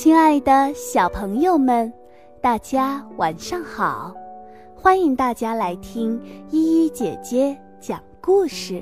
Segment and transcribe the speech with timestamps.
[0.00, 1.92] 亲爱的小朋友们，
[2.40, 4.14] 大家晚上好！
[4.72, 8.80] 欢迎大家来听依依姐姐讲故事。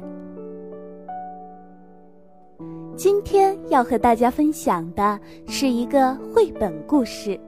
[2.99, 5.19] 今天要和大家分享的
[5.49, 7.31] 是一个绘本故事，《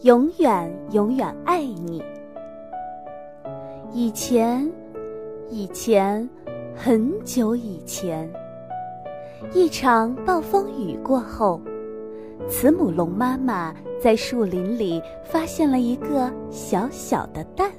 [0.00, 2.00] 永远永远爱你》。
[3.92, 4.68] 以前，
[5.48, 6.28] 以前，
[6.74, 8.28] 很久以前，
[9.52, 11.60] 一场暴风雨过后。
[12.48, 17.70] 慈母龙妈妈在树林里发现了一个小小的蛋，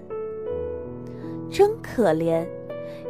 [1.50, 2.46] 真可怜！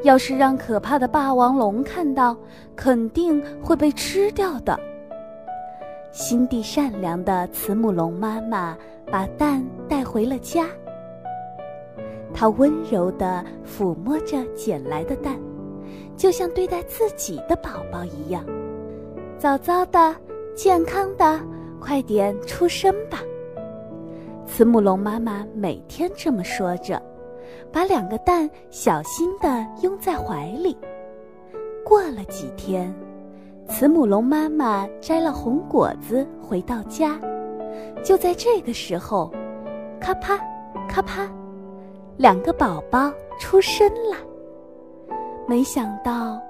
[0.03, 2.35] 要是让可怕的霸王龙看到，
[2.75, 4.79] 肯定会被吃掉的。
[6.11, 8.77] 心地善良的慈母龙妈妈
[9.11, 10.67] 把蛋带回了家，
[12.33, 15.39] 她温柔地抚摸着捡来的蛋，
[16.15, 18.45] 就像对待自己的宝宝一样。
[19.37, 20.15] 早早的。
[20.55, 21.37] 健康的，
[21.81, 23.19] 快点出生吧！
[24.47, 27.01] 慈母龙妈妈每天这么说着，
[27.73, 30.77] 把两个蛋小心地拥在怀里。
[31.83, 32.95] 过了几天，
[33.67, 37.19] 慈母龙妈妈摘了红果子回到家，
[38.01, 39.29] 就在这个时候，
[39.99, 40.39] 咔啪，
[40.87, 41.29] 咔啪，
[42.15, 43.11] 两个宝宝
[43.41, 44.15] 出生了。
[45.47, 46.41] 没想到，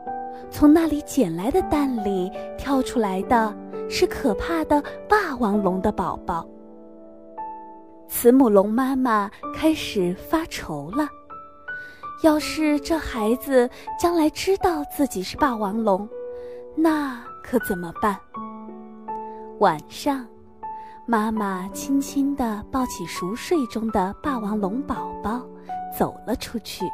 [0.50, 3.56] 从那里捡来的蛋里跳出来的。
[3.88, 6.44] 是可怕的霸王龙的宝宝。
[8.08, 11.08] 慈母龙妈妈开始发愁了：
[12.24, 16.10] 要是这孩子将来知道自己是霸王龙，
[16.76, 18.20] 那可怎么办？
[19.60, 20.26] 晚上，
[21.06, 25.46] 妈妈轻轻地抱起熟睡中的霸王龙宝宝，
[25.96, 26.86] 走了出去。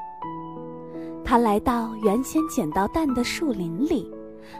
[1.31, 4.11] 他来到原先捡到蛋的树林里，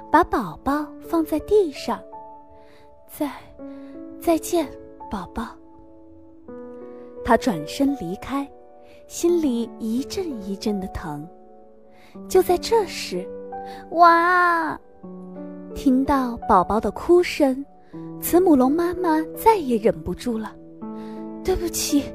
[0.09, 2.00] 把宝宝放在地上。
[3.09, 3.30] 再，
[4.22, 4.66] 再见，
[5.09, 5.49] 宝宝。
[7.26, 8.49] 他转身离开，
[9.05, 11.27] 心里一阵一阵的疼。
[12.30, 13.27] 就在这时，
[13.89, 14.80] 哇！
[15.76, 17.65] 听到宝宝的哭声，
[18.21, 20.55] 慈母龙妈妈再也忍不住了。
[21.43, 22.05] 对不起，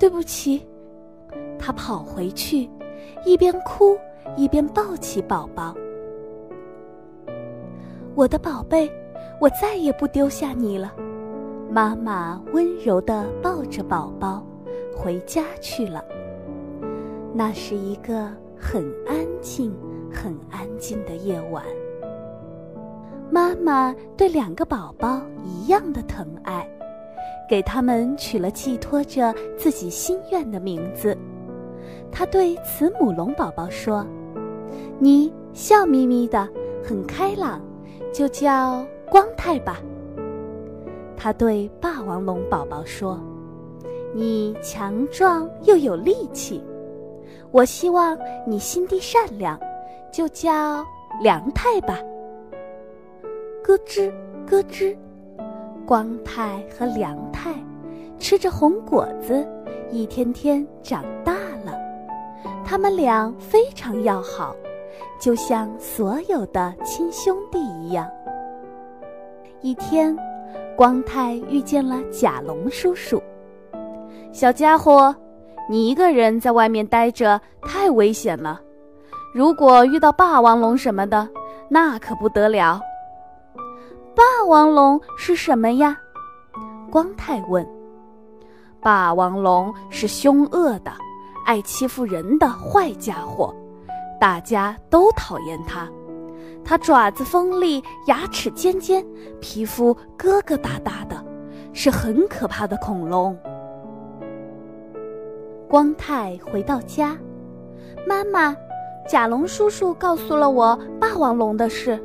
[0.00, 0.66] 对不起。
[1.58, 2.66] 他跑回去，
[3.24, 3.98] 一边哭
[4.36, 5.74] 一边抱起宝宝。
[8.14, 8.90] 我的宝贝。
[9.38, 10.94] 我再也不丢下你了，
[11.70, 14.42] 妈妈温柔地抱着宝宝
[14.96, 16.02] 回家去了。
[17.34, 19.76] 那是一个很安静、
[20.10, 21.62] 很安静的夜晚。
[23.30, 26.66] 妈妈对两个宝宝一样的疼爱，
[27.46, 31.14] 给他们取了寄托着自己心愿的名字。
[32.10, 34.06] 她对慈母龙宝宝说
[34.98, 36.48] ：“你笑眯眯的，
[36.82, 37.60] 很开朗，
[38.12, 39.80] 就叫。”光太吧，
[41.16, 43.20] 他对霸王龙宝宝说
[44.12, 46.60] ：“你强壮又有力气，
[47.52, 49.58] 我希望你心地善良，
[50.12, 50.84] 就叫
[51.22, 52.00] 凉太吧。”
[53.62, 54.12] 咯吱
[54.44, 54.96] 咯吱，
[55.86, 57.54] 光太和凉太
[58.18, 59.46] 吃着红果子，
[59.92, 61.04] 一天天长。
[62.68, 64.52] 他们俩非常要好，
[65.20, 68.10] 就像所有的亲兄弟一样。
[69.60, 70.14] 一天，
[70.76, 73.22] 光太遇见了甲龙叔叔。
[74.32, 75.14] 小家伙，
[75.70, 78.60] 你一个人在外面待着太危险了。
[79.32, 81.28] 如果遇到霸王龙什么的，
[81.68, 82.80] 那可不得了。
[84.12, 85.96] 霸王龙是什么呀？
[86.90, 87.64] 光太问。
[88.80, 90.92] 霸王龙是凶恶的、
[91.46, 93.54] 爱欺负人的坏家伙，
[94.20, 95.88] 大家都讨厌它。
[96.64, 99.06] 它爪子锋利，牙齿尖尖，
[99.40, 101.24] 皮肤疙疙瘩瘩的，
[101.72, 103.38] 是很可怕的恐龙。
[105.68, 107.16] 光太回到家，
[108.08, 108.56] 妈妈，
[109.08, 111.96] 甲龙叔叔告诉了我霸王龙的事。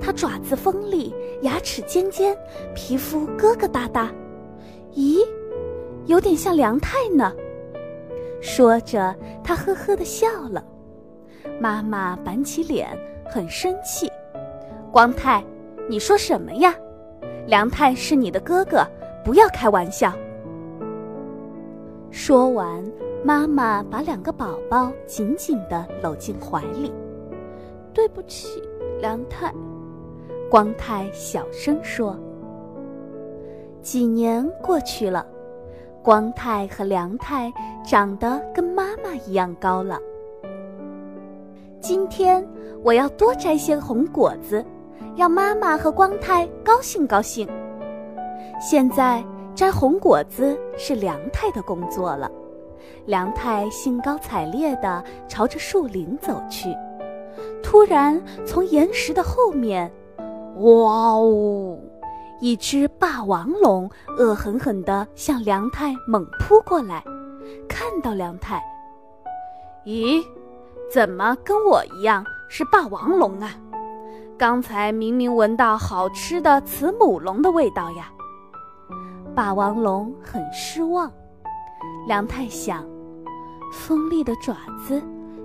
[0.00, 2.34] 它爪子锋利，牙齿尖尖，
[2.74, 4.08] 皮肤疙疙瘩瘩。
[4.94, 5.18] 咦，
[6.06, 7.30] 有点像梁太呢。
[8.42, 10.62] 说着，他呵呵地笑了。
[11.58, 12.88] 妈妈板起脸。
[13.30, 14.12] 很生气，
[14.90, 15.42] 光太，
[15.88, 16.74] 你说什么呀？
[17.46, 18.86] 梁太是你的哥哥，
[19.24, 20.12] 不要开玩笑。
[22.10, 22.84] 说完，
[23.24, 26.92] 妈妈把两个宝宝紧紧地搂进怀里。
[27.94, 28.62] 对不起，
[29.00, 29.50] 梁太，
[30.50, 32.18] 光太小声说。
[33.80, 35.26] 几年过去了，
[36.02, 37.52] 光太和梁太
[37.84, 40.00] 长得跟妈妈一样高了。
[41.80, 42.44] 今天
[42.82, 44.64] 我要多摘些红果子，
[45.16, 47.48] 让妈妈和光太高兴高兴。
[48.60, 52.28] 现在摘红果子是梁太的工作了。
[53.06, 56.76] 梁太兴高采烈地朝着树林走去，
[57.62, 59.90] 突然从岩石的后面，
[60.58, 61.78] 哇哦！
[62.42, 67.00] 一只霸王龙恶狠狠地向梁太猛扑过来。
[67.68, 68.60] 看到梁太，
[69.84, 70.20] 咦，
[70.92, 73.48] 怎么跟我一样是霸王龙啊？
[74.36, 78.10] 刚才明明闻到好吃的慈母龙的味道呀！
[79.36, 81.08] 霸王龙很失望。
[82.08, 82.84] 梁太想，
[83.72, 85.00] 锋利的爪子，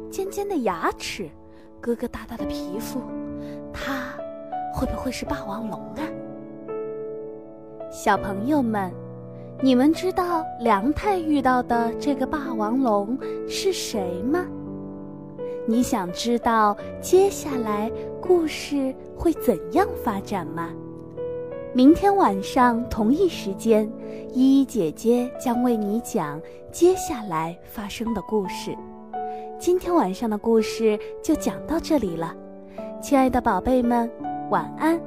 [0.10, 1.30] 尖尖的牙齿，
[1.80, 3.00] 疙疙瘩瘩的皮肤，
[3.72, 4.16] 它
[4.74, 6.02] 会不会是霸王龙啊？
[7.98, 8.94] 小朋友们，
[9.60, 13.18] 你们知道梁太遇到的这个霸王龙
[13.50, 14.46] 是谁吗？
[15.66, 17.92] 你想知道接下来
[18.22, 20.70] 故事会怎样发展吗？
[21.74, 23.92] 明天晚上同一时间，
[24.32, 26.40] 依依姐姐将为你讲
[26.72, 28.78] 接下来发生的故事。
[29.58, 32.32] 今天晚上的故事就讲到这里了，
[33.02, 34.08] 亲爱的宝贝们，
[34.52, 35.02] 晚安。